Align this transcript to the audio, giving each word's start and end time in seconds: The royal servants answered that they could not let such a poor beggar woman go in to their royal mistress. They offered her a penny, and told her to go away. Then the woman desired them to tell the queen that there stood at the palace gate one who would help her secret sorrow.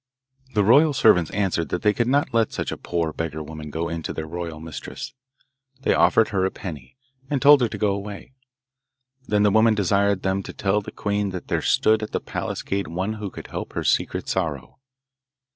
The 0.55 0.63
royal 0.63 0.93
servants 0.93 1.29
answered 1.29 1.69
that 1.69 1.83
they 1.83 1.93
could 1.93 2.07
not 2.07 2.33
let 2.33 2.51
such 2.51 2.71
a 2.71 2.75
poor 2.75 3.13
beggar 3.13 3.43
woman 3.43 3.69
go 3.69 3.87
in 3.87 4.01
to 4.01 4.13
their 4.13 4.25
royal 4.25 4.59
mistress. 4.59 5.13
They 5.81 5.93
offered 5.93 6.29
her 6.29 6.43
a 6.43 6.49
penny, 6.49 6.97
and 7.29 7.39
told 7.39 7.61
her 7.61 7.67
to 7.67 7.77
go 7.77 7.93
away. 7.93 8.33
Then 9.27 9.43
the 9.43 9.51
woman 9.51 9.75
desired 9.75 10.23
them 10.23 10.41
to 10.41 10.53
tell 10.53 10.81
the 10.81 10.91
queen 10.91 11.29
that 11.29 11.49
there 11.49 11.61
stood 11.61 12.01
at 12.01 12.13
the 12.13 12.19
palace 12.19 12.63
gate 12.63 12.87
one 12.87 13.13
who 13.21 13.31
would 13.35 13.45
help 13.45 13.73
her 13.73 13.83
secret 13.83 14.27
sorrow. 14.27 14.79